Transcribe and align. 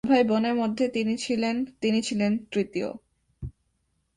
সাত 0.03 0.11
ভাই 0.11 0.23
বোনের 0.29 0.55
মধ্যে 0.55 0.85
তিনি 0.95 1.13
ছিলেন 1.17 1.55
তিনি 1.81 1.99
ছিলেন 2.01 2.31
তৃতীয়। 2.51 2.89